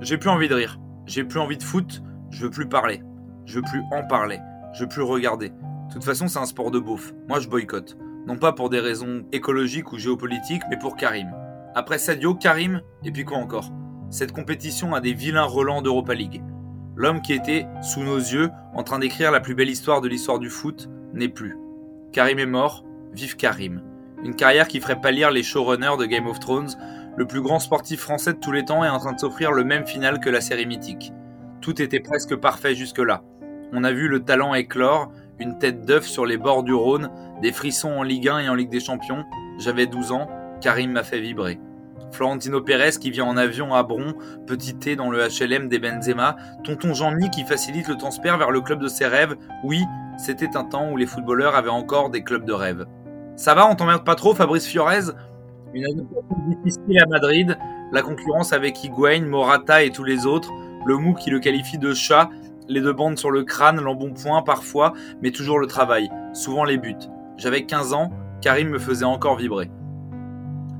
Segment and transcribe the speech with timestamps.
[0.00, 0.78] J'ai plus envie de rire.
[1.06, 2.02] J'ai plus envie de foot.
[2.30, 3.02] Je veux plus parler.
[3.46, 4.40] Je veux plus en parler.
[4.74, 5.48] Je veux plus regarder.
[5.48, 7.14] De toute façon, c'est un sport de beauf.
[7.28, 7.96] Moi, je boycotte.
[8.26, 11.32] Non pas pour des raisons écologiques ou géopolitiques, mais pour Karim.
[11.74, 13.70] Après Sadio, Karim, et puis quoi encore?
[14.10, 16.42] Cette compétition a des vilains relents d'Europa League.
[16.96, 20.38] L'homme qui était, sous nos yeux, en train d'écrire la plus belle histoire de l'histoire
[20.38, 21.56] du foot, n'est plus.
[22.12, 23.82] Karim est mort, vive Karim.
[24.24, 26.70] Une carrière qui ferait pâlir les showrunners de Game of Thrones,
[27.16, 29.64] le plus grand sportif français de tous les temps est en train de s'offrir le
[29.64, 31.12] même final que la série mythique.
[31.62, 33.22] Tout était presque parfait jusque-là.
[33.72, 37.10] On a vu le talent éclore, une tête d'œuf sur les bords du Rhône,
[37.40, 39.24] des frissons en Ligue 1 et en Ligue des Champions.
[39.58, 40.28] J'avais 12 ans,
[40.60, 41.58] Karim m'a fait vibrer.
[42.12, 44.14] Florentino Pérez qui vient en avion à Bron,
[44.46, 48.60] petit T dans le HLM des Benzema, tonton Jean-Mi qui facilite le transfert vers le
[48.60, 49.36] club de ses rêves.
[49.64, 49.82] Oui,
[50.18, 52.86] c'était un temps où les footballeurs avaient encore des clubs de rêve.
[53.36, 55.12] Ça va, on t'emmerde pas trop, Fabrice Fiorez?
[55.76, 57.58] Une adaptation difficile à Madrid,
[57.92, 60.50] la concurrence avec Higuain, Morata et tous les autres,
[60.86, 62.30] le mou qui le qualifie de chat,
[62.66, 66.96] les deux bandes sur le crâne, l'embonpoint parfois, mais toujours le travail, souvent les buts.
[67.36, 68.10] J'avais 15 ans,
[68.40, 69.70] Karim me faisait encore vibrer.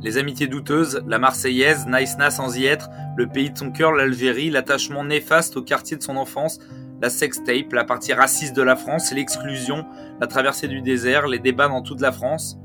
[0.01, 2.89] Les amitiés douteuses, la Marseillaise, Naïsna sans y être,
[3.19, 6.59] le pays de son cœur, l'Algérie, l'attachement néfaste au quartier de son enfance,
[7.03, 9.85] la sextape, la partie raciste de la France, l'exclusion,
[10.23, 12.59] la traversée du désert, les débats dans toute la France.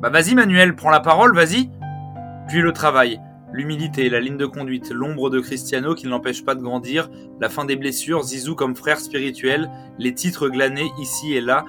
[0.00, 1.70] Bah vas-y Manuel, prends la parole, vas-y.
[2.46, 3.20] Puis le travail,
[3.52, 7.10] l'humilité, la ligne de conduite, l'ombre de Cristiano qui ne l'empêche pas de grandir,
[7.40, 11.64] la fin des blessures, Zizou comme frère spirituel, les titres glanés ici et là,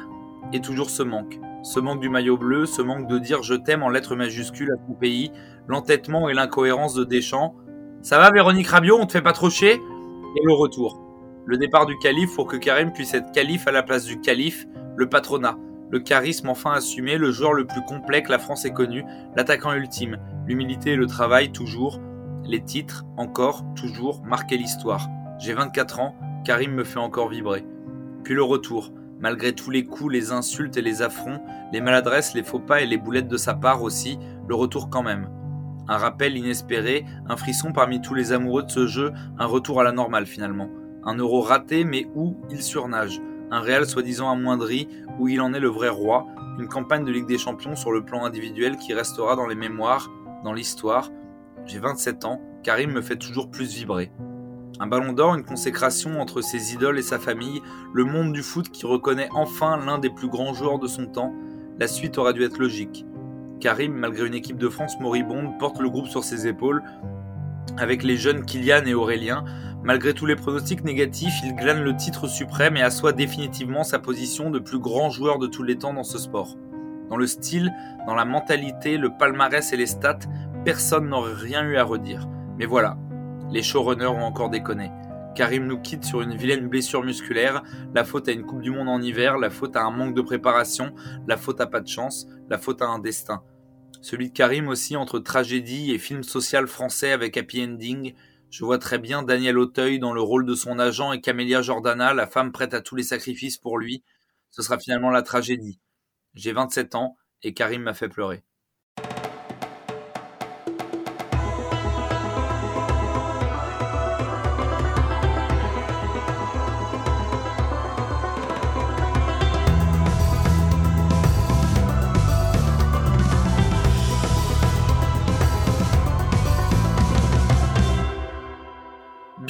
[0.53, 1.39] et toujours ce manque.
[1.63, 4.77] Ce manque du maillot bleu, ce manque de dire je t'aime en lettres majuscules à
[4.77, 5.31] ton pays,
[5.67, 7.55] l'entêtement et l'incohérence de Deschamps.
[8.03, 9.73] Ça va Véronique Rabiot, on te fait pas trop chier?
[9.73, 11.01] Et le retour.
[11.45, 14.67] Le départ du calife pour que Karim puisse être calife à la place du calife,
[14.95, 15.57] le patronat,
[15.89, 19.03] le charisme enfin assumé, le joueur le plus complet que la France ait connu,
[19.35, 21.99] l'attaquant ultime, l'humilité et le travail toujours,
[22.43, 25.07] les titres encore, toujours, marquer l'histoire.
[25.39, 27.65] J'ai 24 ans, Karim me fait encore vibrer.
[28.23, 28.91] Puis le retour,
[29.21, 32.85] Malgré tous les coups, les insultes et les affronts, les maladresses, les faux pas et
[32.85, 34.17] les boulettes de sa part aussi,
[34.47, 35.29] le retour quand même.
[35.89, 39.83] Un rappel inespéré, un frisson parmi tous les amoureux de ce jeu, un retour à
[39.83, 40.69] la normale finalement.
[41.03, 43.21] Un euro raté mais où il surnage.
[43.51, 44.87] Un réel soi-disant amoindri
[45.17, 46.27] où il en est le vrai roi.
[46.59, 50.09] Une campagne de Ligue des Champions sur le plan individuel qui restera dans les mémoires,
[50.43, 51.09] dans l'histoire.
[51.65, 54.11] J'ai 27 ans, Karim me fait toujours plus vibrer.
[54.79, 57.61] Un ballon d'or, une consécration entre ses idoles et sa famille,
[57.93, 61.33] le monde du foot qui reconnaît enfin l'un des plus grands joueurs de son temps,
[61.79, 63.05] la suite aurait dû être logique.
[63.59, 66.81] Karim, malgré une équipe de France moribonde, porte le groupe sur ses épaules.
[67.77, 69.43] Avec les jeunes Kylian et Aurélien,
[69.83, 74.49] malgré tous les pronostics négatifs, il glane le titre suprême et assoit définitivement sa position
[74.49, 76.57] de plus grand joueur de tous les temps dans ce sport.
[77.09, 77.73] Dans le style,
[78.05, 80.19] dans la mentalité, le palmarès et les stats,
[80.63, 82.27] personne n'aurait rien eu à redire.
[82.57, 82.97] Mais voilà,
[83.51, 84.91] les showrunners ont encore déconné.
[85.35, 87.63] Karim nous quitte sur une vilaine blessure musculaire,
[87.95, 90.21] la faute à une Coupe du Monde en hiver, la faute à un manque de
[90.21, 90.93] préparation,
[91.27, 93.41] la faute à pas de chance, la faute à un destin.
[94.01, 98.13] Celui de Karim aussi entre tragédie et film social français avec happy ending.
[98.49, 102.15] Je vois très bien Daniel Auteuil dans le rôle de son agent et Camélia Jordana,
[102.15, 104.03] la femme prête à tous les sacrifices pour lui.
[104.49, 105.79] Ce sera finalement la tragédie.
[106.33, 108.43] J'ai 27 ans et Karim m'a fait pleurer.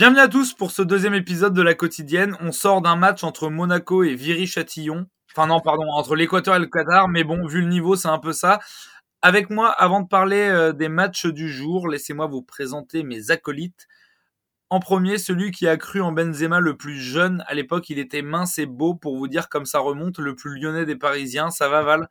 [0.10, 2.36] Bienvenue à tous pour ce deuxième épisode de la quotidienne.
[2.42, 5.06] On sort d'un match entre Monaco et Viry-Châtillon.
[5.32, 8.18] Enfin non, pardon, entre l'Équateur et le Qatar, mais bon, vu le niveau, c'est un
[8.18, 8.58] peu ça.
[9.22, 13.86] Avec moi, avant de parler euh, des matchs du jour, laissez-moi vous présenter mes acolytes.
[14.72, 17.44] En premier, celui qui a cru en Benzema le plus jeune.
[17.46, 20.60] À l'époque, il était mince et beau, pour vous dire comme ça remonte, le plus
[20.60, 21.52] lyonnais des Parisiens.
[21.52, 22.10] Ça va, Val?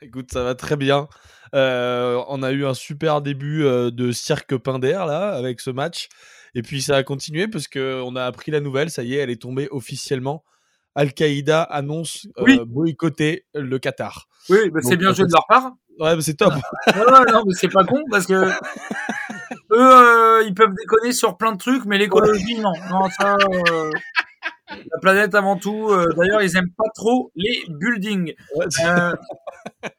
[0.00, 1.06] Écoute, ça va très bien.
[1.54, 6.08] Euh, on a eu un super début euh, de cirque Pinder, là, avec ce match.
[6.56, 9.28] Et puis ça a continué parce qu'on a appris la nouvelle, ça y est, elle
[9.28, 10.42] est tombée officiellement.
[10.94, 14.26] Al-Qaïda annonce euh, boycotter le Qatar.
[14.48, 15.72] Oui, bah, c'est bien joué de leur part.
[16.00, 16.54] Ouais, c'est top.
[16.96, 18.50] non, mais c'est pas con parce que eux,
[19.70, 22.72] euh, ils peuvent déconner sur plein de trucs, mais l'écologie, non.
[22.90, 23.36] Non, ça.
[23.36, 23.90] Euh,
[24.70, 25.90] la planète avant tout.
[26.16, 28.32] D'ailleurs, ils aiment pas trop les buildings.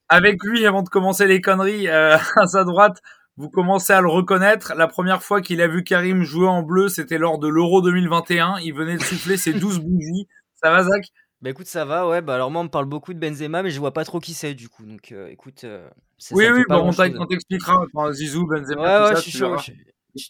[0.09, 3.00] avec lui, avant de commencer les conneries, à sa droite,
[3.38, 4.74] vous commencez à le reconnaître.
[4.75, 8.57] La première fois qu'il a vu Karim jouer en bleu, c'était lors de l'Euro 2021.
[8.63, 10.28] Il venait de souffler ses 12 bougies.
[10.56, 11.06] Ça va, Zach?
[11.42, 12.22] Bah écoute, ça va, ouais.
[12.22, 14.34] Bah alors moi, on me parle beaucoup de Benzema, mais je vois pas trop qui
[14.34, 14.86] c'est du coup.
[14.86, 15.66] Donc euh, écoute.
[15.66, 15.88] Euh,
[16.31, 17.80] oui, oui, bah, on t'expliquera.
[17.94, 19.04] Enfin, Zizou, Benzema.
[19.04, 19.56] Ouais, ouais, je suis chaud.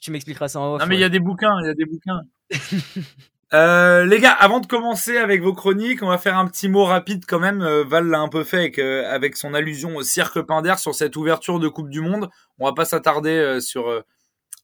[0.01, 0.81] tu, m'expliqueras ça en off.
[0.81, 2.21] Non, mais il y a des bouquins, il y a des bouquins.
[3.53, 6.83] Euh, les gars, avant de commencer avec vos chroniques, on va faire un petit mot
[6.83, 7.61] rapide quand même.
[7.61, 10.93] Euh, Val l'a un peu fait avec, euh, avec son allusion au cirque Pinder sur
[10.93, 12.29] cette ouverture de Coupe du Monde.
[12.59, 14.03] On va pas s'attarder sur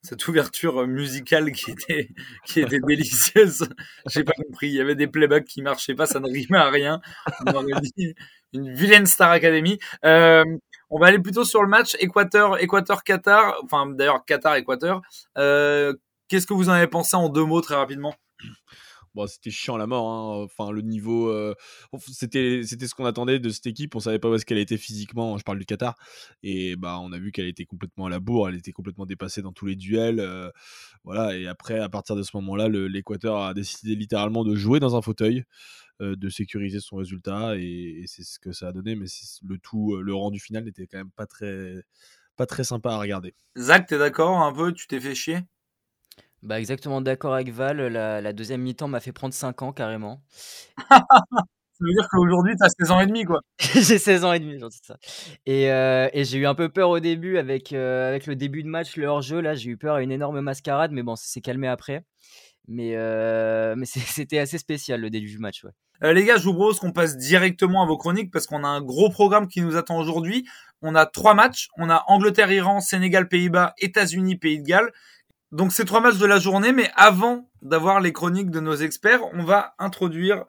[0.02, 2.10] cette ouverture musicale qui était
[2.46, 3.70] qui était délicieuse.
[4.08, 4.68] J'ai pas compris.
[4.68, 7.00] Il y avait des playbacks qui marchaient pas, ça ne rimait à rien.
[7.48, 8.16] On aurait dit
[8.54, 9.80] une vilaine Star Academy.
[10.04, 13.56] on va aller plutôt sur le match Équateur Équateur Qatar.
[13.64, 15.02] Enfin d'ailleurs Qatar Équateur.
[15.36, 18.14] Qu'est-ce que vous en avez pensé en deux mots très rapidement?
[19.16, 20.08] Bon, c'était chiant la mort.
[20.10, 20.44] Hein.
[20.44, 21.54] Enfin, le niveau, euh,
[22.12, 23.96] c'était, c'était ce qu'on attendait de cette équipe.
[23.96, 25.38] On savait pas où est-ce qu'elle était physiquement.
[25.38, 25.96] Je parle du Qatar.
[26.42, 28.50] Et bah, on a vu qu'elle était complètement à la bourre.
[28.50, 30.20] Elle était complètement dépassée dans tous les duels.
[30.20, 30.50] Euh,
[31.04, 31.38] voilà.
[31.38, 35.02] Et après, à partir de ce moment-là, l'Équateur a décidé littéralement de jouer dans un
[35.04, 35.44] fauteuil,
[36.02, 37.56] euh, de sécuriser son résultat.
[37.58, 38.96] Et, c'est ce que ça a donné.
[38.96, 39.06] Mais
[39.48, 41.84] le tout, le rendu final n'était quand même pas très,
[42.36, 43.36] pas très sympa à regarder.
[43.60, 44.74] Zach, t'es d'accord un peu?
[44.74, 45.42] Tu t'es fait chier?
[46.44, 50.22] Bah, exactement d'accord avec Val, la deuxième mi-temps m'a fait prendre 5 ans carrément.
[51.74, 53.42] Ça veut dire qu'aujourd'hui, tu as 16 ans et demi, quoi.
[53.60, 54.98] J'ai 16 ans et demi, c'est ça.
[55.48, 58.62] Et, euh, et j'ai eu un peu peur au début avec, euh, avec le début
[58.62, 59.42] de match, le hors-jeu.
[59.42, 62.06] Là, j'ai eu peur à une énorme mascarade, mais bon, ça s'est calmé après.
[62.68, 66.14] Mais, euh, mais c'était assez spécial le début du match, ouais.
[66.14, 68.82] les gars, je vous propose qu'on passe directement à vos chroniques parce qu'on a un
[68.82, 70.48] gros programme qui nous attend aujourd'hui.
[70.84, 71.70] On a trois matchs.
[71.78, 74.92] On a Angleterre-Iran, Sénégal-Pays-Bas, États-Unis-Pays de Galles.
[75.54, 79.22] Donc c'est trois matchs de la journée, mais avant d'avoir les chroniques de nos experts,
[79.34, 80.46] on va introduire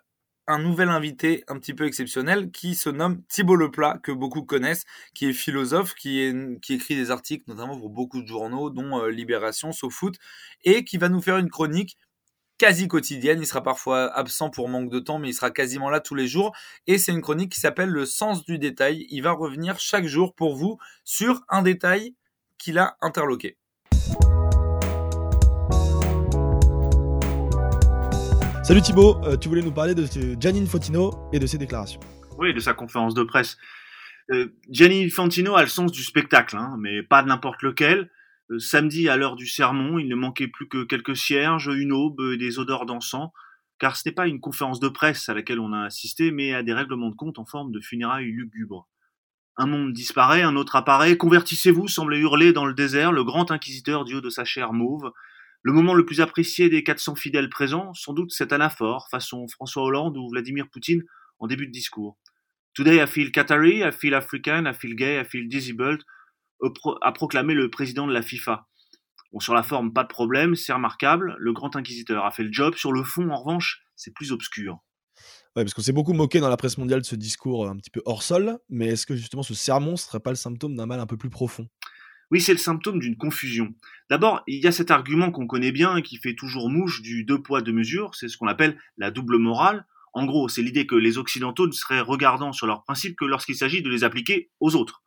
[0.46, 4.86] un nouvel invité un petit peu exceptionnel qui se nomme Thibault Leplat, que beaucoup connaissent,
[5.12, 6.22] qui est philosophe, qui
[6.70, 10.16] écrit des articles notamment pour beaucoup de journaux, dont euh, Libération, SoFoot,
[10.64, 11.98] et qui va nous faire une chronique
[12.56, 13.42] quasi quotidienne.
[13.42, 16.28] Il sera parfois absent pour manque de temps, mais il sera quasiment là tous les
[16.28, 16.56] jours.
[16.86, 19.06] Et c'est une chronique qui s'appelle Le sens du détail.
[19.10, 22.14] Il va revenir chaque jour pour vous sur un détail
[22.56, 23.58] qu'il a interloqué.
[28.64, 30.06] Salut Thibaut, euh, tu voulais nous parler de
[30.40, 32.00] Gianni Fantino et de ses déclarations.
[32.38, 33.58] Oui, de sa conférence de presse.
[34.30, 38.10] Euh, Gianni Fantino a le sens du spectacle, hein, mais pas de n'importe lequel.
[38.50, 42.22] Euh, samedi, à l'heure du sermon, il ne manquait plus que quelques cierges, une aube
[42.32, 43.28] et des odeurs d'encens,
[43.78, 46.62] car ce n'est pas une conférence de presse à laquelle on a assisté, mais à
[46.62, 48.88] des règlements de compte en forme de funérailles lugubres.
[49.58, 54.06] Un monde disparaît, un autre apparaît, convertissez-vous, semble hurler dans le désert le grand inquisiteur
[54.06, 55.12] du de sa chair mauve,
[55.64, 59.82] le moment le plus apprécié des 400 fidèles présents, sans doute cet anaphore, façon François
[59.82, 61.02] Hollande ou Vladimir Poutine
[61.38, 62.18] en début de discours.
[62.74, 66.02] Today I feel Qatari, I feel African, I feel gay, I feel disabled,
[67.00, 68.66] a proclamé le président de la FIFA.
[69.32, 72.52] Bon, sur la forme, pas de problème, c'est remarquable, le grand inquisiteur a fait le
[72.52, 72.74] job.
[72.74, 74.80] Sur le fond, en revanche, c'est plus obscur.
[75.56, 77.90] Ouais, parce qu'on s'est beaucoup moqué dans la presse mondiale de ce discours un petit
[77.90, 80.86] peu hors sol, mais est-ce que justement ce sermon ne serait pas le symptôme d'un
[80.86, 81.68] mal un peu plus profond?
[82.30, 83.74] Oui, c'est le symptôme d'une confusion.
[84.10, 87.24] D'abord, il y a cet argument qu'on connaît bien et qui fait toujours mouche du
[87.24, 89.86] deux poids deux mesures, c'est ce qu'on appelle la double morale.
[90.12, 93.56] En gros, c'est l'idée que les Occidentaux ne seraient regardants sur leurs principes que lorsqu'il
[93.56, 95.02] s'agit de les appliquer aux autres.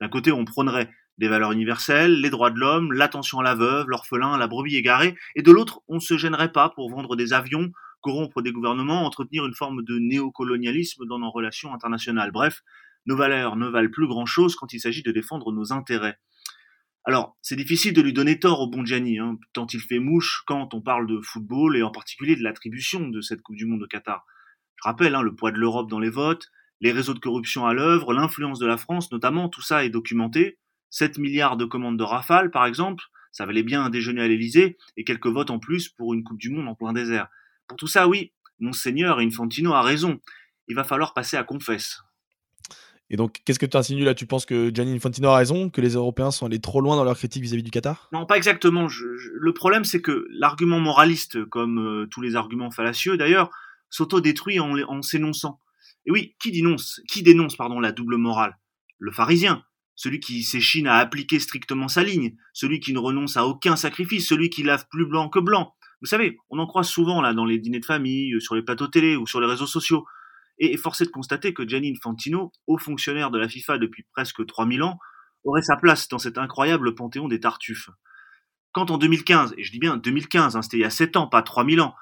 [0.00, 3.86] D'un côté, on prônerait des valeurs universelles, les droits de l'homme, l'attention à la veuve,
[3.88, 7.32] l'orphelin, la brebis égarée, et de l'autre, on ne se gênerait pas pour vendre des
[7.32, 7.70] avions,
[8.00, 12.32] corrompre des gouvernements, entretenir une forme de néocolonialisme dans nos relations internationales.
[12.32, 12.62] Bref,
[13.06, 16.18] nos valeurs ne valent plus grand-chose quand il s'agit de défendre nos intérêts.
[17.04, 20.44] Alors, c'est difficile de lui donner tort au bon Gianni, hein, tant il fait mouche
[20.46, 23.82] quand on parle de football et en particulier de l'attribution de cette Coupe du Monde
[23.82, 24.24] au Qatar.
[24.76, 26.48] Je rappelle hein, le poids de l'Europe dans les votes,
[26.80, 30.58] les réseaux de corruption à l'œuvre, l'influence de la France notamment, tout ça est documenté.
[30.90, 34.76] 7 milliards de commandes de Rafale, par exemple, ça valait bien un déjeuner à l'Elysée
[34.96, 37.28] et quelques votes en plus pour une Coupe du Monde en plein désert.
[37.66, 40.20] Pour tout ça, oui, Monseigneur Infantino a raison.
[40.68, 42.00] Il va falloir passer à confesse.
[43.12, 44.14] Et donc, qu'est-ce que tu insinues là?
[44.14, 47.04] Tu penses que Gianni Infantino a raison, que les Européens sont allés trop loin dans
[47.04, 48.08] leur critique vis-à-vis du Qatar?
[48.10, 48.88] Non, pas exactement.
[48.88, 53.50] le problème, c'est que l'argument moraliste, comme euh, tous les arguments fallacieux d'ailleurs,
[53.90, 55.60] s'auto-détruit en, s'énonçant.
[56.06, 58.56] Et oui, qui dénonce, qui dénonce pardon, la double morale?
[58.98, 59.62] Le pharisien,
[59.94, 64.26] celui qui s'échine à appliquer strictement sa ligne, celui qui ne renonce à aucun sacrifice,
[64.26, 65.74] celui qui lave plus blanc que blanc.
[66.00, 68.86] Vous savez, on en croise souvent là dans les dîners de famille, sur les plateaux
[68.86, 70.06] télé ou sur les réseaux sociaux.
[70.58, 74.44] Et force est de constater que Gianni Infantino, haut fonctionnaire de la FIFA depuis presque
[74.46, 74.98] 3000 ans,
[75.44, 77.90] aurait sa place dans cet incroyable panthéon des Tartuffes.
[78.72, 81.26] Quand en 2015, et je dis bien 2015, hein, c'était il y a 7 ans,
[81.26, 81.94] pas 3000 ans,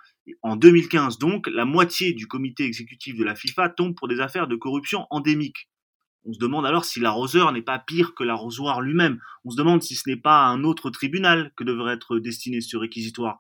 [0.42, 4.46] en 2015 donc, la moitié du comité exécutif de la FIFA tombe pour des affaires
[4.46, 5.68] de corruption endémiques.
[6.24, 9.20] On se demande alors si l'arroseur n'est pas pire que l'arrosoir lui-même.
[9.44, 12.76] On se demande si ce n'est pas un autre tribunal que devrait être destiné ce
[12.76, 13.38] réquisitoire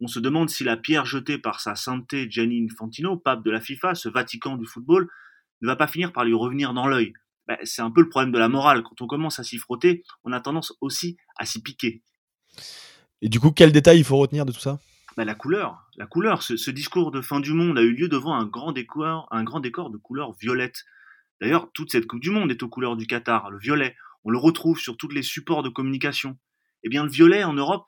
[0.00, 3.60] on se demande si la pierre jetée par sa sainteté Gianni Infantino, pape de la
[3.60, 5.08] FIFA, ce Vatican du football,
[5.60, 7.12] ne va pas finir par lui revenir dans l'œil.
[7.48, 8.82] Ben, c'est un peu le problème de la morale.
[8.82, 12.02] Quand on commence à s'y frotter, on a tendance aussi à s'y piquer.
[13.22, 14.78] Et du coup, quel détail il faut retenir de tout ça?
[15.16, 15.88] Bah, La couleur.
[15.96, 16.42] La couleur.
[16.42, 19.60] Ce, discours de fin du monde a eu lieu devant un grand décor, un grand
[19.60, 20.84] décor de couleur violette.
[21.40, 23.96] D'ailleurs, toute cette Coupe du Monde est aux couleurs du Qatar, le violet.
[24.24, 26.36] On le retrouve sur tous les supports de communication.
[26.84, 27.86] Eh bien, le violet en Europe,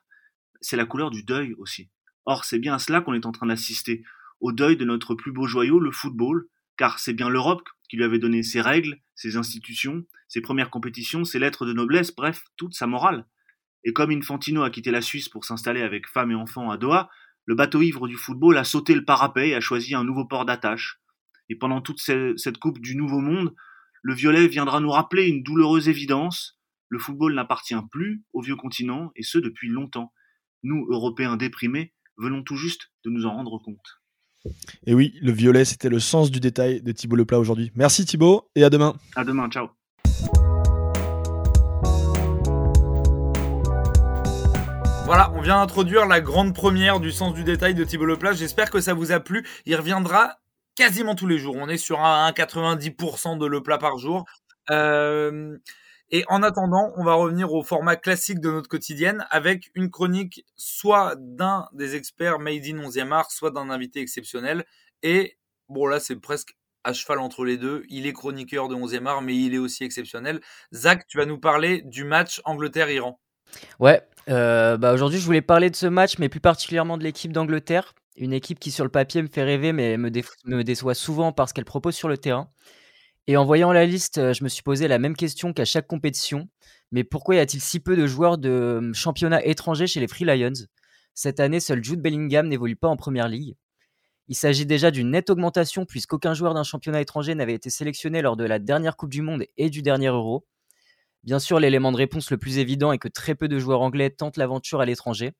[0.61, 1.89] c'est la couleur du deuil aussi.
[2.25, 4.03] Or, c'est bien à cela qu'on est en train d'assister,
[4.39, 6.47] au deuil de notre plus beau joyau, le football,
[6.77, 11.25] car c'est bien l'Europe qui lui avait donné ses règles, ses institutions, ses premières compétitions,
[11.25, 13.27] ses lettres de noblesse, bref, toute sa morale.
[13.83, 17.09] Et comme Infantino a quitté la Suisse pour s'installer avec femme et enfants à Doha,
[17.45, 20.45] le bateau ivre du football a sauté le parapet et a choisi un nouveau port
[20.45, 21.01] d'attache.
[21.49, 23.53] Et pendant toute cette Coupe du Nouveau Monde,
[24.03, 26.59] le violet viendra nous rappeler une douloureuse évidence.
[26.89, 30.13] Le football n'appartient plus au vieux continent, et ce depuis longtemps.
[30.63, 33.99] Nous, Européens déprimés, venons tout juste de nous en rendre compte.
[34.85, 37.71] Et oui, le violet, c'était le sens du détail de Thibaut Leplat aujourd'hui.
[37.75, 38.95] Merci Thibaut, et à demain.
[39.15, 39.69] À demain, ciao.
[45.05, 48.33] Voilà, on vient d'introduire la grande première du sens du détail de Thibaut Leplat.
[48.33, 49.45] J'espère que ça vous a plu.
[49.65, 50.37] Il reviendra
[50.75, 51.55] quasiment tous les jours.
[51.57, 54.25] On est sur un 90% de Leplat par jour.
[54.69, 55.57] Euh,
[56.11, 60.45] et en attendant, on va revenir au format classique de notre quotidienne avec une chronique
[60.57, 64.65] soit d'un des experts Made in 11e art, soit d'un invité exceptionnel.
[65.03, 65.37] Et
[65.69, 67.83] bon, là, c'est presque à cheval entre les deux.
[67.87, 70.41] Il est chroniqueur de 11e art, mais il est aussi exceptionnel.
[70.73, 73.19] Zach, tu vas nous parler du match Angleterre-Iran.
[73.79, 77.31] Ouais, euh, bah aujourd'hui, je voulais parler de ce match, mais plus particulièrement de l'équipe
[77.31, 77.93] d'Angleterre.
[78.17, 80.09] Une équipe qui, sur le papier, me fait rêver, mais me,
[80.45, 82.49] me déçoit souvent parce qu'elle propose sur le terrain.
[83.27, 85.87] Et en voyant la liste, euh, je me suis posé la même question qu'à chaque
[85.87, 86.49] compétition.
[86.91, 90.25] Mais pourquoi y a-t-il si peu de joueurs de hum, championnat étrangers chez les Free
[90.25, 90.65] Lions?
[91.13, 93.55] Cette année, seul Jude Bellingham n'évolue pas en première ligue.
[94.27, 98.37] Il s'agit déjà d'une nette augmentation puisqu'aucun joueur d'un championnat étranger n'avait été sélectionné lors
[98.37, 100.45] de la dernière Coupe du Monde et du dernier Euro.
[101.23, 104.09] Bien sûr, l'élément de réponse le plus évident est que très peu de joueurs anglais
[104.09, 105.33] tentent l'aventure à l'étranger.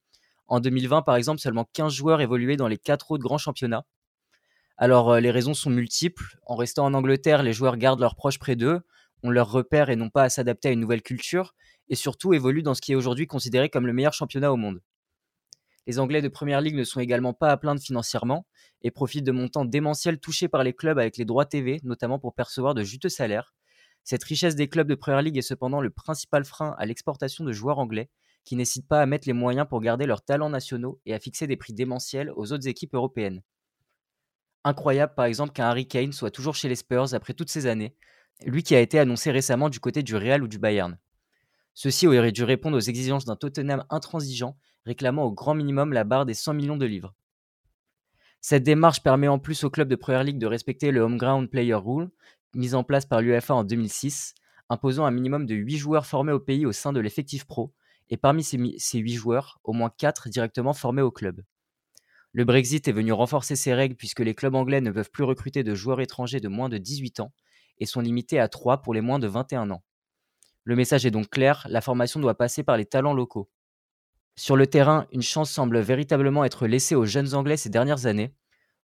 [0.48, 3.86] En 2020, par exemple, seulement 15 joueurs évoluaient dans les 4 autres grands championnats.
[4.82, 6.40] Alors, euh, les raisons sont multiples.
[6.48, 8.82] En restant en Angleterre, les joueurs gardent leurs proches près d'eux,
[9.22, 11.54] ont leurs repères et n'ont pas à s'adapter à une nouvelle culture,
[11.90, 14.82] et surtout évoluent dans ce qui est aujourd'hui considéré comme le meilleur championnat au monde.
[15.86, 18.48] Les Anglais de Première Ligue ne sont également pas à plaindre financièrement
[18.82, 22.34] et profitent de montants démentiels touchés par les clubs avec les droits TV, notamment pour
[22.34, 23.54] percevoir de juteux salaires.
[24.04, 27.52] Cette richesse des clubs de Première Ligue est cependant le principal frein à l'exportation de
[27.52, 28.10] joueurs anglais,
[28.46, 31.46] qui n'hésitent pas à mettre les moyens pour garder leurs talents nationaux et à fixer
[31.46, 33.44] des prix démentiels aux autres équipes européennes.
[34.64, 37.96] Incroyable par exemple qu'un Harry Kane soit toujours chez les Spurs après toutes ces années,
[38.46, 40.98] lui qui a été annoncé récemment du côté du Real ou du Bayern.
[41.74, 46.26] Ceux-ci auraient dû répondre aux exigences d'un Tottenham intransigeant, réclamant au grand minimum la barre
[46.26, 47.14] des 100 millions de livres.
[48.42, 51.50] Cette démarche permet en plus au club de Premier League de respecter le Home Ground
[51.50, 52.10] Player Rule,
[52.56, 54.34] mis en place par l'UEFA en 2006,
[54.70, 57.74] imposant un minimum de 8 joueurs formés au pays au sein de l'effectif pro,
[58.10, 61.42] et parmi ces 8 joueurs, au moins 4 directement formés au club.
[62.34, 65.64] Le Brexit est venu renforcer ces règles puisque les clubs anglais ne peuvent plus recruter
[65.64, 67.34] de joueurs étrangers de moins de 18 ans
[67.80, 69.84] et sont limités à 3 pour les moins de 21 ans.
[70.64, 73.50] Le message est donc clair, la formation doit passer par les talents locaux.
[74.38, 78.34] Sur le terrain, une chance semble véritablement être laissée aux jeunes Anglais ces dernières années.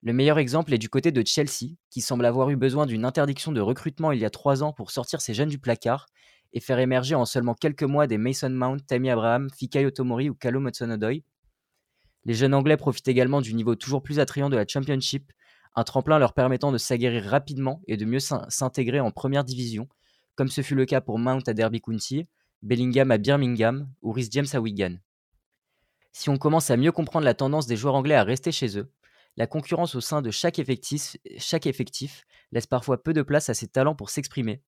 [0.03, 3.53] Le meilleur exemple est du côté de Chelsea, qui semble avoir eu besoin d'une interdiction
[3.53, 6.07] de recrutement il y a 3 ans pour sortir ses jeunes du placard
[6.53, 10.35] et faire émerger en seulement quelques mois des Mason Mount, Tammy Abraham, Fikayo Tomori ou
[10.35, 11.23] Callum Hudson-Odoi,
[12.27, 15.33] les jeunes Anglais profitent également du niveau toujours plus attrayant de la Championship,
[15.77, 19.89] un tremplin leur permettant de s'aguerrir rapidement et de mieux s'intégrer en première division,
[20.35, 22.27] comme ce fut le cas pour Mount à Derby County,
[22.63, 24.97] Bellingham à Birmingham ou Rhys James à Wigan.
[26.13, 28.91] Si on commence à mieux comprendre la tendance des joueurs anglais à rester chez eux,
[29.37, 31.17] la concurrence au sein de chaque effectif,
[32.51, 34.63] laisse parfois peu de place à ses talents pour s'exprimer.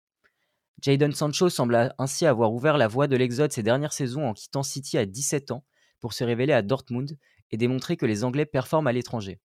[0.81, 4.63] Jadon Sancho semble ainsi avoir ouvert la voie de l'exode ces dernières saisons en quittant
[4.63, 5.65] City à 17 ans
[6.01, 7.19] pour se révéler à Dortmund
[7.51, 9.41] et démontrer que les Anglais performent à l'étranger.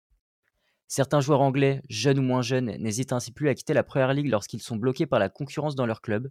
[0.95, 4.29] Certains joueurs anglais, jeunes ou moins jeunes, n'hésitent ainsi plus à quitter la Première Ligue
[4.29, 6.31] lorsqu'ils sont bloqués par la concurrence dans leur club.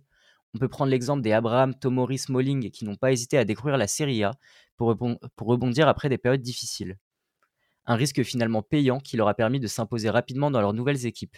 [0.54, 3.88] On peut prendre l'exemple des Abraham, Tomori, Smalling qui n'ont pas hésité à découvrir la
[3.88, 4.34] Serie A
[4.78, 4.96] pour,
[5.40, 7.00] rebondir après des périodes difficiles.
[7.86, 11.38] Un risque finalement payant qui leur a permis de s'imposer rapidement dans leurs nouvelles équipes.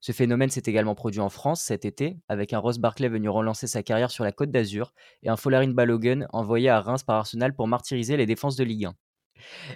[0.00, 3.68] Ce phénomène s'est également produit en France cet été, avec un Ross Barclay venu relancer
[3.68, 4.92] sa carrière sur la Côte d'Azur
[5.22, 8.86] et un Folarin Balogun envoyé à Reims par Arsenal pour martyriser les défenses de Ligue
[8.86, 8.94] 1.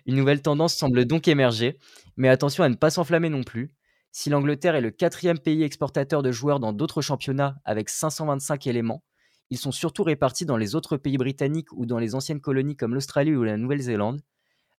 [0.07, 1.79] Une nouvelle tendance semble donc émerger,
[2.17, 3.71] mais attention à ne pas s'enflammer non plus.
[4.11, 9.03] Si l'Angleterre est le quatrième pays exportateur de joueurs dans d'autres championnats avec 525 éléments,
[9.51, 12.95] ils sont surtout répartis dans les autres pays britanniques ou dans les anciennes colonies comme
[12.95, 14.23] l'Australie ou la Nouvelle-Zélande.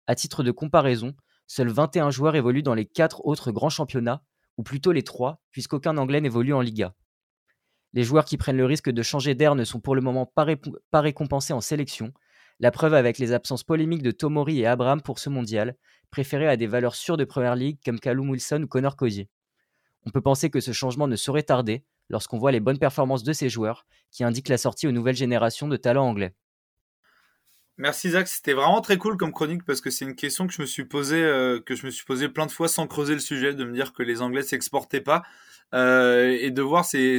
[0.06, 1.14] À titre de comparaison,
[1.46, 4.22] seuls 21 joueurs évoluent dans les quatre autres grands championnats,
[4.56, 6.94] ou plutôt les trois, puisqu'aucun Anglais n'évolue en Liga.
[7.92, 10.46] Les joueurs qui prennent le risque de changer d'air ne sont pour le moment pas,
[10.90, 12.12] pas récompensés en sélection,
[12.64, 15.76] La preuve avec les absences polémiques de Tomori et Abraham pour ce mondial,
[16.10, 19.28] préférés à des valeurs sûres de Première Ligue comme Callum Wilson ou Connor Cody.
[20.06, 23.34] On peut penser que ce changement ne saurait tarder lorsqu'on voit les bonnes performances de
[23.34, 26.34] ces joueurs qui indiquent la sortie aux nouvelles générations de talents anglais.
[27.76, 30.62] Merci Zach, c'était vraiment très cool comme chronique parce que c'est une question que je
[30.62, 33.20] me suis posée, euh, que je me suis posé plein de fois sans creuser le
[33.20, 35.22] sujet, de me dire que les Anglais s'exportaient pas
[35.74, 37.18] euh, et de voir c'est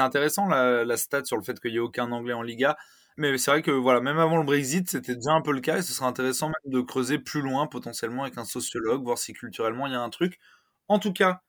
[0.00, 2.76] intéressant la, la stat sur le fait qu'il y ait aucun Anglais en Liga.
[3.18, 5.78] Mais c'est vrai que voilà, même avant le Brexit, c'était déjà un peu le cas
[5.78, 9.32] et ce serait intéressant même de creuser plus loin potentiellement avec un sociologue, voir si
[9.32, 10.38] culturellement il y a un truc.
[10.88, 11.40] En tout cas,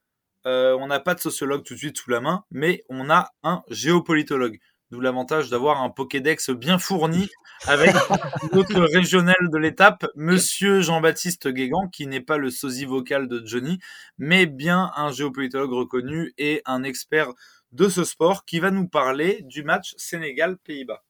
[0.45, 3.31] euh, on n'a pas de sociologue tout de suite sous la main, mais on a
[3.43, 4.59] un géopolitologue.
[4.91, 7.29] D'où l'avantage d'avoir un Pokédex bien fourni
[7.65, 7.91] avec
[8.53, 13.79] notre régional de l'étape, Monsieur Jean-Baptiste Guégan, qui n'est pas le sosie vocal de Johnny,
[14.17, 17.33] mais bien un géopolitologue reconnu et un expert
[17.73, 21.03] de ce sport qui va nous parler du match Sénégal-Pays-Bas.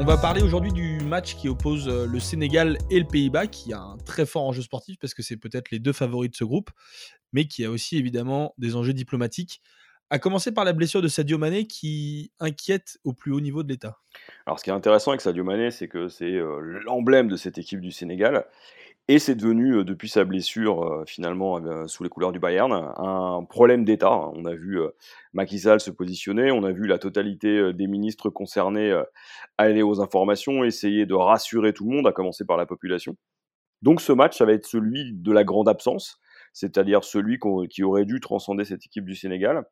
[0.00, 3.72] On va parler aujourd'hui du match qui oppose euh, le Sénégal et le Pays-Bas, qui
[3.72, 6.44] a un très fort enjeu sportif parce que c'est peut-être les deux favoris de ce
[6.44, 6.70] groupe,
[7.32, 9.60] mais qui a aussi évidemment des enjeux diplomatiques.
[10.10, 13.68] À commencer par la blessure de Sadio Mané qui inquiète au plus haut niveau de
[13.70, 13.98] l'État.
[14.46, 17.58] Alors ce qui est intéressant avec Sadio Mané, c'est que c'est euh, l'emblème de cette
[17.58, 18.46] équipe du Sénégal.
[19.10, 22.72] Et c'est devenu, euh, depuis sa blessure, euh, finalement, euh, sous les couleurs du Bayern,
[22.98, 24.12] un problème d'État.
[24.34, 24.78] On a vu
[25.32, 28.94] Macky Sall se positionner, on a vu la totalité des ministres concernés
[29.56, 33.16] aller aux informations, essayer de rassurer tout le monde, à commencer par la population.
[33.82, 36.20] Donc ce match, ça va être celui de la grande absence,
[36.52, 37.38] c'est-à-dire celui
[37.70, 39.64] qui aurait dû transcender cette équipe du Sénégal.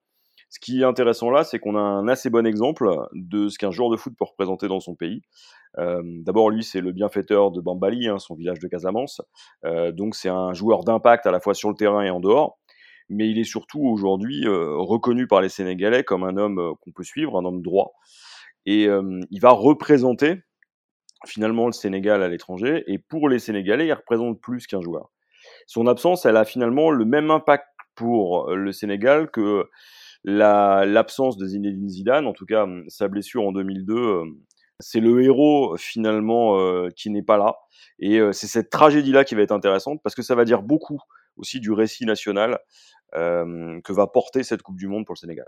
[0.49, 3.71] Ce qui est intéressant là, c'est qu'on a un assez bon exemple de ce qu'un
[3.71, 5.23] joueur de foot peut représenter dans son pays.
[5.79, 9.21] Euh, D'abord, lui, c'est le bienfaiteur de Bambali, hein, son village de Casamance.
[9.65, 12.59] Euh, donc, c'est un joueur d'impact à la fois sur le terrain et en dehors.
[13.09, 17.05] Mais il est surtout aujourd'hui euh, reconnu par les Sénégalais comme un homme qu'on peut
[17.05, 17.93] suivre, un homme droit.
[18.69, 18.88] Et
[19.31, 20.43] il va représenter
[21.25, 22.83] finalement le Sénégal à l'étranger.
[22.88, 25.12] Et pour les Sénégalais, il représente plus qu'un joueur.
[25.68, 29.68] Son absence, elle a finalement le même impact pour le Sénégal que
[30.27, 34.25] l'absence de Zinedine Zidane, en tout cas sa blessure en 2002, euh,
[34.81, 37.57] c'est le héros finalement euh, qui n'est pas là.
[37.99, 41.01] Et euh, c'est cette tragédie-là qui va être intéressante parce que ça va dire beaucoup
[41.37, 42.59] aussi du récit national
[43.12, 45.47] que va porter cette Coupe du Monde pour le Sénégal.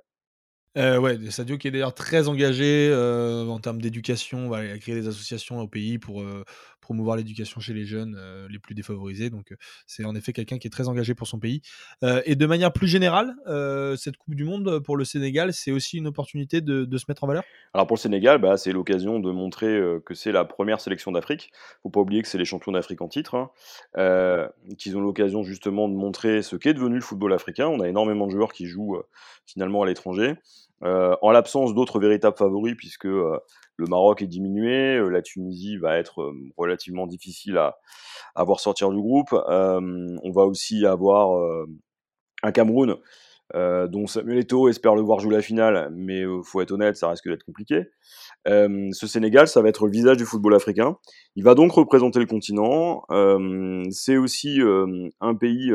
[0.77, 4.79] Euh, ouais, Sadio qui est d'ailleurs très engagé euh, en termes d'éducation, voilà, il a
[4.79, 6.45] créé des associations au pays pour euh,
[6.81, 9.31] promouvoir l'éducation chez les jeunes euh, les plus défavorisés.
[9.31, 9.55] Donc,
[9.87, 11.63] c'est en effet quelqu'un qui est très engagé pour son pays.
[12.25, 13.35] Et de manière plus générale,
[13.97, 17.27] cette Coupe du Monde pour le Sénégal, c'est aussi une opportunité de, se mettre en
[17.27, 17.45] valeur?
[17.75, 21.51] Alors pour le Sénégal, bah, c'est l'occasion de montrer que c'est la première sélection d'Afrique.
[21.83, 25.89] faut pas oublier que c'est les champions d'Afrique en titre, hein, qu'ils ont l'occasion justement
[25.89, 27.69] de montrer ce qu'est devenu le football africain.
[27.69, 28.99] On a énormément de joueurs qui jouent
[29.47, 30.35] finalement à l'étranger.
[30.85, 33.39] Euh, en l'absence d'autres véritables favoris, puisque euh,
[33.77, 37.77] le Maroc est diminué, euh, la Tunisie va être relativement difficile à,
[38.35, 39.33] à voir sortir du groupe.
[39.33, 41.67] On va aussi avoir
[42.43, 42.97] un Cameroun
[43.55, 47.09] dont Samuel Eto'o espère le voir jouer la finale, mais euh, faut être honnête, ça
[47.09, 47.85] risque d'être compliqué.
[48.47, 50.97] Ce Sénégal, ça va être le visage du football africain.
[51.35, 53.03] Il va donc représenter le continent.
[53.91, 54.61] C'est aussi
[55.21, 55.73] un pays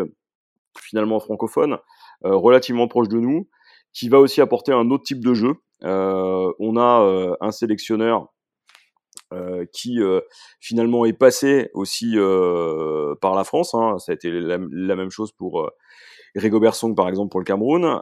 [0.79, 1.77] finalement francophone,
[2.23, 3.47] relativement proche de nous,
[3.93, 5.53] qui va aussi apporter un autre type de jeu.
[5.83, 8.33] Euh, on a euh, un sélectionneur
[9.33, 10.21] euh, qui euh,
[10.59, 13.73] finalement est passé aussi euh, par la France.
[13.73, 13.97] Hein.
[13.97, 15.69] Ça a été la, la même chose pour
[16.35, 18.01] Rigobert Song par exemple pour le Cameroun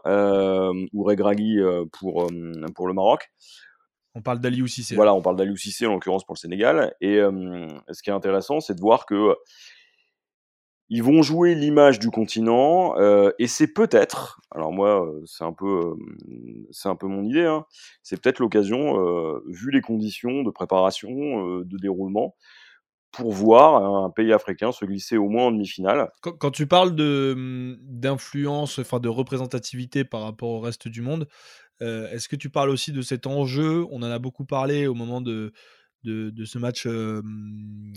[0.93, 1.59] ou Regragui
[1.93, 2.27] pour
[2.75, 3.29] pour le Maroc.
[4.13, 4.95] On parle d'Aliou Cissé.
[4.95, 6.93] Voilà, on parle d'Aliou Cissé en l'occurrence pour le Sénégal.
[6.99, 9.35] Et ce qui est intéressant, c'est de voir que
[10.93, 15.53] ils vont jouer l'image du continent euh, et c'est peut-être, alors moi euh, c'est un
[15.53, 15.95] peu, euh,
[16.69, 17.65] c'est un peu mon idée, hein,
[18.03, 18.99] c'est peut-être l'occasion,
[19.47, 22.35] vu les conditions de préparation, de déroulement,
[23.11, 26.11] pour voir un pays africain se glisser au moins en demi-finale.
[26.21, 31.01] Quand, quand tu parles de hum, d'influence, enfin de représentativité par rapport au reste du
[31.01, 31.27] monde,
[31.79, 33.87] est-ce que tu parles aussi de cet enjeu?
[33.89, 35.51] On en a beaucoup parlé au moment de
[36.03, 36.87] de, ce match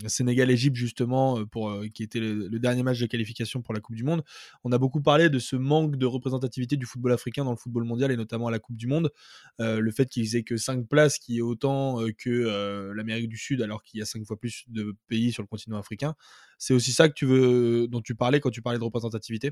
[0.07, 3.95] Sénégal-Égypte justement euh, pour euh, qui était le, dernier match de qualification pour la Coupe
[3.95, 4.23] du Monde.
[4.63, 7.83] On a beaucoup parlé de ce manque de représentativité du football africain dans le football
[7.83, 9.11] mondial et notamment à la Coupe du Monde.
[9.59, 13.61] Euh, le fait qu'ils aient que 5 places, qui est autant que l'Amérique du Sud,
[13.61, 16.15] alors qu'il y a 5 fois plus de pays sur le continent africain.
[16.57, 19.51] C'est aussi ça que tu veux, dont tu parlais quand tu parlais de représentativité?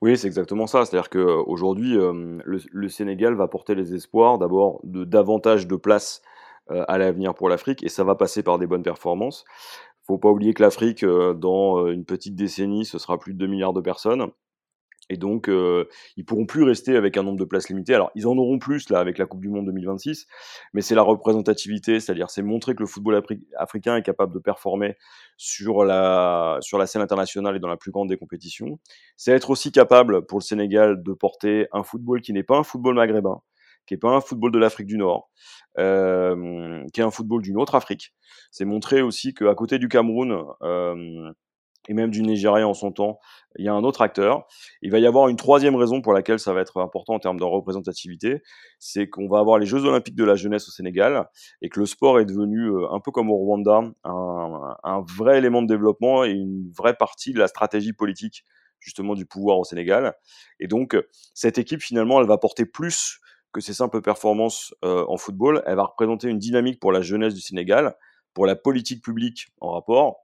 [0.00, 0.84] Oui, c'est exactement ça.
[0.84, 6.22] C'est-à-dire qu'aujourd'hui, le, le Sénégal va porter les espoirs d'abord de davantage de places
[6.68, 9.44] à l'avenir pour l'Afrique et ça va passer par des bonnes performances.
[10.06, 13.38] Faut pas oublier que l'Afrique, euh, dans euh, une petite décennie, ce sera plus de
[13.38, 14.26] 2 milliards de personnes
[15.10, 17.94] Et donc, euh, ils pourront plus rester avec un nombre de places limité.
[17.94, 20.26] Alors, ils en auront plus là avec la Coupe du Monde 2026,
[20.74, 23.22] mais c'est la représentativité, c'est-à-dire c'est montrer que le football
[23.56, 24.96] africain est capable de performer
[25.36, 28.78] sur la sur la scène internationale et dans la plus grande des compétitions.
[29.16, 32.64] C'est être aussi capable pour le Sénégal de porter un football qui n'est pas un
[32.64, 33.40] football maghrébin,
[33.86, 35.30] qui n'est pas un football de l'Afrique du Nord,
[35.78, 38.14] euh, qui est un football d'une autre Afrique.
[38.50, 41.32] C'est montrer aussi qu'à côté du Cameroun euh,
[41.88, 43.18] et même du Nigeria en son temps,
[43.58, 44.46] il y a un autre acteur.
[44.82, 47.38] Il va y avoir une troisième raison pour laquelle ça va être important en termes
[47.38, 48.42] de représentativité,
[48.78, 51.28] c'est qu'on va avoir les Jeux olympiques de la jeunesse au Sénégal
[51.60, 55.38] et que le sport est devenu, euh, un peu comme au Rwanda, un, un vrai
[55.38, 58.44] élément de développement et une vraie partie de la stratégie politique
[58.82, 60.14] justement du pouvoir au Sénégal.
[60.60, 60.96] Et donc,
[61.34, 63.20] cette équipe, finalement, elle va porter plus
[63.52, 65.62] que ses simples performances euh, en football.
[65.66, 67.94] Elle va représenter une dynamique pour la jeunesse du Sénégal,
[68.34, 70.20] pour la politique publique en rapport,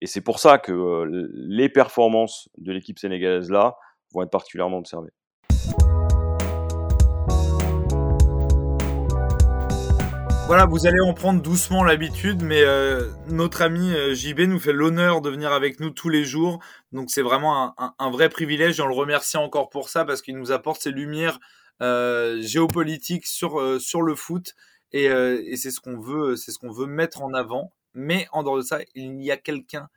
[0.00, 3.76] et c'est pour ça que euh, les performances de l'équipe sénégalaise là
[4.14, 5.10] vont être particulièrement observées.
[10.46, 15.20] Voilà, vous allez en prendre doucement l'habitude, mais euh, notre ami JB nous fait l'honneur
[15.20, 16.58] de venir avec nous tous les jours.
[16.90, 18.80] Donc c'est vraiment un, vrai privilège.
[18.80, 21.38] On le remercie encore pour ça parce qu'il nous apporte ses lumières
[21.80, 24.54] géopolitiques sur, sur le foot.
[24.92, 27.72] Et, et c'est ce qu'on veut, c'est ce qu'on veut mettre en avant.
[27.94, 29.88] Mais en dehors de ça, il y a quelqu'un,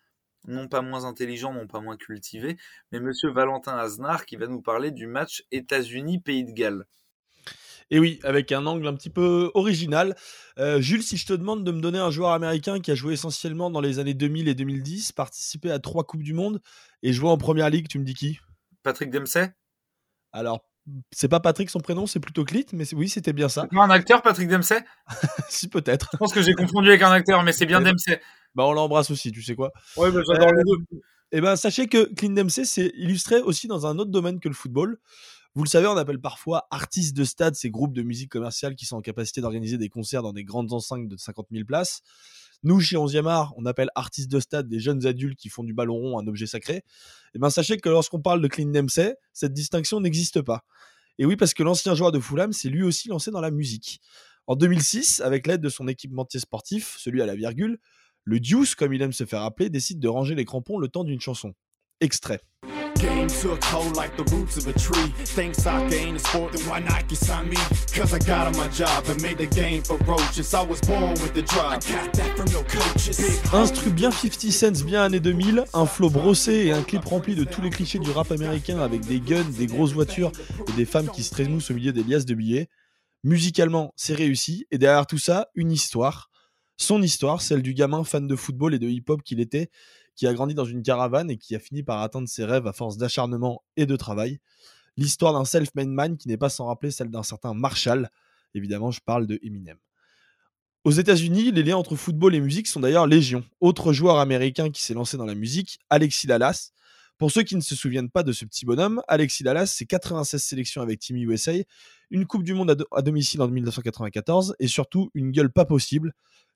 [0.48, 2.58] non pas moins intelligent, non pas moins cultivé,
[2.91, 6.86] mais monsieur Valentin Aznar qui va nous parler du match États-Unis-Pays de Galles.
[7.91, 10.15] Et oui, avec un angle un petit peu original.
[10.58, 13.13] Euh, Jules, si je te demande de me donner un joueur américain qui a joué
[13.13, 16.62] essentiellement dans les années 2000 et 2010, participé à trois Coupes du Monde
[17.04, 18.39] et joué en Première Ligue, tu me dis qui?
[18.82, 19.54] Patrick Dempsey?
[20.32, 20.65] Alors,
[21.12, 23.67] c'est pas Patrick son prénom, c'est plutôt Clit, mais oui, c'était bien ça.
[23.72, 24.84] C'est un acteur, Patrick Dempsey?
[25.50, 26.10] Si, peut-être.
[26.13, 28.22] Je pense que j'ai confondu avec un acteur, mais c'est bien Dempsey.
[28.56, 29.72] Bah, on l'embrasse aussi, tu sais quoi.
[29.98, 31.00] Ouais, bah, j'adore les deux.
[31.32, 34.48] Et eh ben, sachez que Clint Dempsey s'est illustré aussi dans un autre domaine que
[34.48, 35.00] le football.
[35.56, 38.86] Vous le savez, on appelle parfois artistes de stade ces groupes de musique commerciale qui
[38.86, 42.02] sont en capacité d'organiser des concerts dans des grandes enceintes de 50 000 places.
[42.63, 45.73] Nous, chez 11e art, on appelle artistes de stade des jeunes adultes qui font du
[45.73, 46.76] ballon rond un objet sacré.
[46.76, 46.82] Et
[47.36, 50.63] eh ben, sachez que lorsqu'on parle de Clint Dempsey, cette distinction n'existe pas.
[51.19, 53.99] Et oui, parce que l'ancien joueur de Fulham s'est lui aussi lancé dans la musique.
[54.47, 57.80] En 2006, avec l'aide de son équipementier sportif, celui à la virgule,
[58.23, 61.04] le Deuce, comme il aime se faire appeler, décide de ranger les crampons le temps
[61.04, 61.54] d'une chanson.
[61.99, 62.39] Extrait.
[63.03, 63.93] Game took hold.
[73.53, 77.43] Instru bien 50 cents, bien année 2000, un flow brossé et un clip rempli de
[77.43, 80.31] tous les clichés du rap américain avec des guns, des grosses voitures
[80.69, 82.69] et des femmes qui se trémoussent au milieu des liasses de billets.
[83.25, 86.29] Musicalement, c'est réussi et derrière tout ça, une histoire.
[86.77, 89.69] Son histoire, celle du gamin fan de football et de hip-hop qu'il était
[90.15, 92.73] qui a grandi dans une caravane et qui a fini par atteindre ses rêves à
[92.73, 94.39] force d'acharnement et de travail.
[94.97, 98.10] L'histoire d'un self-made man qui n'est pas sans rappeler celle d'un certain Marshall.
[98.54, 99.78] Évidemment, je parle de Eminem.
[100.84, 103.43] Aux États-Unis, les liens entre football et musique sont d'ailleurs légion.
[103.62, 106.71] Autre joueur américain qui s'est lancé dans la musique, Alexis Dallas.
[107.17, 110.43] Pour ceux qui ne se souviennent pas de ce petit bonhomme, Alexis Dallas, c'est 96
[110.43, 111.54] sélections avec Team USA,
[112.10, 116.13] une Coupe du Monde à, à domicile en 1994 et surtout une gueule pas possible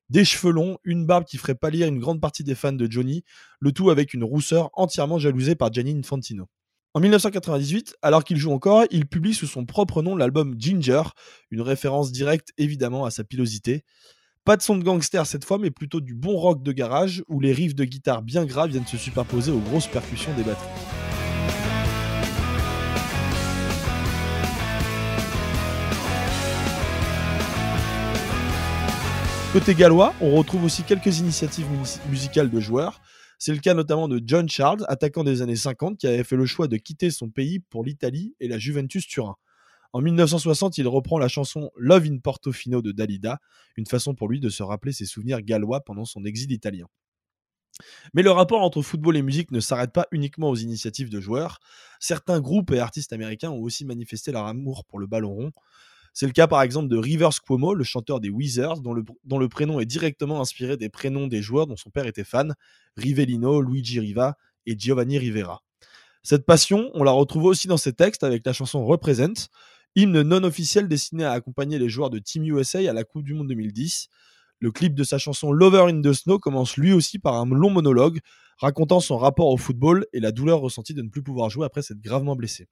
[0.09, 3.23] des cheveux longs, une barbe qui ferait pâlir une grande partie des fans de Johnny,
[3.59, 6.47] le tout avec une rousseur entièrement jalousée par Gianni Infantino.
[6.93, 11.03] En 1998, alors qu'il joue encore, il publie sous son propre nom l'album Ginger,
[11.51, 13.83] une référence directe évidemment à sa pilosité.
[14.45, 17.39] Pas de son de gangster cette fois, mais plutôt du bon rock de garage où
[17.39, 21.06] les riffs de guitare bien graves viennent se superposer aux grosses percussions des batteries.
[29.57, 31.65] Côté gallois, on retrouve aussi quelques initiatives
[32.11, 33.01] musicales de joueurs.
[33.39, 36.45] C'est le cas notamment de John Charles, attaquant des années 50, qui avait fait le
[36.45, 39.35] choix de quitter son pays pour l'Italie et la Juventus Turin.
[39.93, 43.39] En 1960, il reprend la chanson Love in Portofino de Dalida,
[43.77, 46.85] une façon pour lui de se rappeler ses souvenirs gallois pendant son exil italien.
[48.13, 51.57] Mais le rapport entre football et musique ne s'arrête pas uniquement aux initiatives de joueurs.
[51.99, 55.51] Certains groupes et artistes américains ont aussi manifesté leur amour pour le ballon rond.
[56.19, 59.79] C'est le cas par exemple de Rivers Cuomo, le chanteur des Wizards, dont le, prénom
[59.79, 62.55] est directement inspiré des prénoms des joueurs dont son père était fan,
[62.95, 65.61] Rivellino, Luigi Riva et Giovanni Rivera.
[66.23, 69.49] Cette passion, on la retrouve aussi dans ses textes avec la chanson Represent,
[69.95, 73.35] hymne non officiel destiné à accompagner les joueurs de Team USA à la Coupe du
[73.35, 74.07] Monde 2010.
[74.59, 77.69] Le clip de sa chanson Lover in the Snow commence lui aussi par un long
[77.69, 78.21] monologue
[78.57, 81.83] racontant son rapport au football et la douleur ressentie de ne plus pouvoir jouer après
[81.83, 82.67] s'être gravement blessé.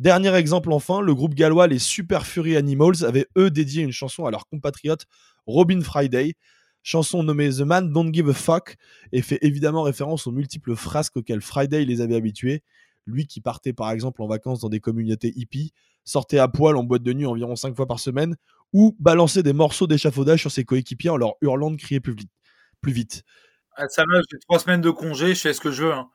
[0.00, 4.26] Dernier exemple enfin, le groupe gallois les Super Fury Animals avait eux dédié une chanson
[4.26, 5.06] à leur compatriote
[5.46, 6.34] Robin Friday,
[6.82, 8.76] chanson nommée The Man Don't Give a Fuck
[9.12, 12.62] et fait évidemment référence aux multiples frasques auxquelles Friday les avait habitués.
[13.06, 15.72] lui qui partait par exemple en vacances dans des communautés hippies,
[16.04, 18.36] sortait à poil en boîte de nuit environ 5 fois par semaine,
[18.72, 22.30] ou balançait des morceaux d'échafaudage sur ses coéquipiers en leur hurlant de crier plus vite.
[22.80, 23.22] Plus.
[23.76, 25.92] Ah, ça va, j'ai trois semaines de congé, je fais ce que je veux.
[25.92, 26.08] Hein.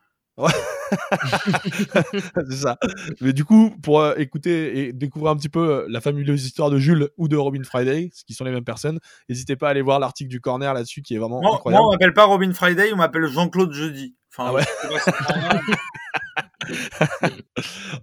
[2.50, 2.78] C'est ça.
[3.22, 6.70] Mais du coup, pour euh, écouter et découvrir un petit peu euh, la fabuleuse histoire
[6.70, 9.72] de Jules ou de Robin Friday, ce qui sont les mêmes personnes, n'hésitez pas à
[9.72, 11.82] aller voir l'article du Corner là-dessus qui est vraiment incroyable.
[11.82, 14.16] moi, on m'appelle pas Robin Friday, on m'appelle Jean-Claude Jeudi.
[14.36, 14.64] Enfin, Ah ouais.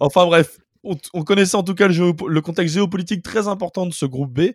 [0.01, 4.07] Enfin bref, on, on connaissait en tout cas le, contexte géopolitique très important de ce
[4.07, 4.53] groupe B.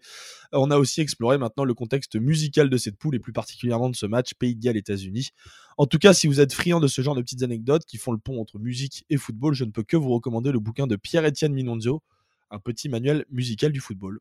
[0.51, 3.95] On a aussi exploré maintenant le contexte musical de cette poule et plus particulièrement de
[3.95, 5.29] ce match Pays de Galles États-Unis.
[5.77, 8.11] En tout cas, si vous êtes friand de ce genre de petites anecdotes qui font
[8.11, 10.95] le pont entre musique et football, je ne peux que vous recommander le bouquin de
[10.95, 12.01] Pierre-Étienne Minonzio,
[12.49, 14.19] un petit manuel musical du football.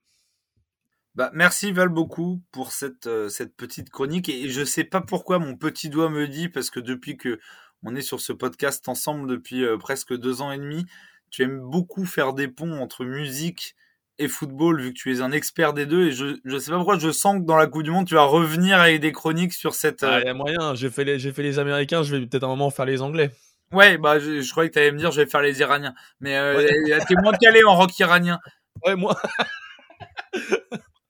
[1.16, 5.40] Bah, merci Val beaucoup pour cette, euh, cette petite chronique et je sais pas pourquoi
[5.40, 7.40] mon petit doigt me dit parce que depuis que
[7.82, 10.86] on est sur ce podcast ensemble depuis euh, presque deux ans et demi,
[11.30, 13.74] tu aimes beaucoup faire des ponts entre musique
[14.18, 16.76] et football vu que tu es un expert des deux et je je sais pas
[16.76, 19.54] pourquoi je sens que dans la Coupe du Monde tu vas revenir avec des chroniques
[19.54, 22.02] sur cette Ah, euh, Il y a moyen, j'ai fait, les, j'ai fait les Américains,
[22.02, 23.30] je vais peut-être un moment faire les Anglais.
[23.72, 25.94] ouais bah je, je croyais que tu allais me dire je vais faire les Iraniens
[26.20, 26.98] mais euh, Ouais.
[27.08, 28.38] t'es moins calé en rock iranien
[28.86, 29.16] Ouais, moi.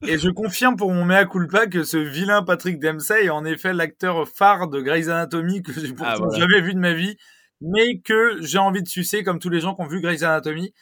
[0.07, 3.75] Et je confirme pour mon mea culpa que ce vilain Patrick Dempsey est en effet
[3.75, 6.39] l'acteur phare de Grey's Anatomy que j'ai pourtant Ah, voilà.
[6.39, 7.19] jamais vu de ma vie,
[7.61, 10.73] mais que j'ai envie de sucer comme tous les gens qui ont vu Grey's Anatomy.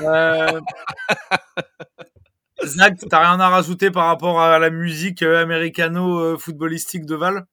[0.00, 0.60] Euh...
[2.64, 7.46] Zach, t'as rien à rajouter par rapport à la musique euh, américano-footballistique de Val?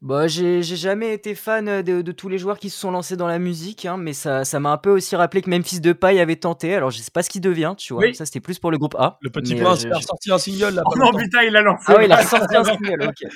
[0.00, 2.92] Bah, j'ai j'ai jamais été fan euh, de, de tous les joueurs qui se sont
[2.92, 5.80] lancés dans la musique, hein, mais ça ça m'a un peu aussi rappelé que Memphis
[5.80, 6.74] Depay avait tenté.
[6.74, 8.04] Alors, je sais pas ce qu'il devient, tu vois.
[8.04, 8.14] Oui.
[8.14, 9.18] Ça, c'était plus pour le groupe A.
[9.22, 10.82] Le petit prince euh, il a ressorti un single là.
[10.86, 11.84] Oh non, putain, il a lancé.
[11.88, 13.28] Ah oui, il a ressorti un single, ok.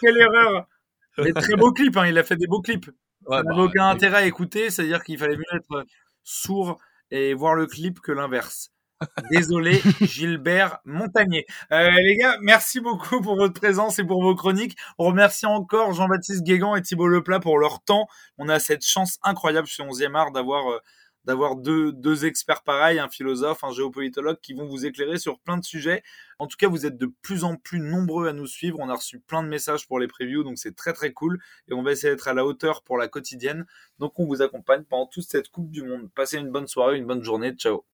[0.00, 0.66] Quelle erreur
[1.18, 2.90] Mais très beau clip, hein, il a fait des beaux clips.
[3.28, 3.94] Bah, aucun ouais.
[3.94, 5.84] intérêt à écouter, c'est-à-dire qu'il fallait mieux être
[6.24, 6.78] sourd
[7.10, 8.70] et voir le clip que l'inverse.
[9.30, 11.46] Désolé, Gilbert Montagnier.
[11.70, 14.76] Euh, les gars, merci beaucoup pour votre présence et pour vos chroniques.
[14.98, 18.06] On remercie encore Jean-Baptiste Guégan et Thibault Leplat pour leur temps.
[18.38, 20.78] On a cette chance incroyable chez 11e art d'avoir euh,
[21.26, 25.58] d'avoir deux, deux experts pareils, un philosophe, un géopolitologue qui vont vous éclairer sur plein
[25.58, 26.02] de sujets.
[26.38, 28.78] En tout cas, vous êtes de plus en plus nombreux à nous suivre.
[28.80, 31.40] On a reçu plein de messages pour les previews, donc c'est très très cool.
[31.68, 33.66] Et on va essayer d'être à la hauteur pour la quotidienne.
[33.98, 36.08] Donc on vous accompagne pendant toute cette Coupe du Monde.
[36.14, 37.52] Passez une bonne soirée, une bonne journée.
[37.52, 37.84] Ciao.